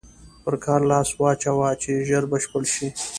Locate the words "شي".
2.73-2.87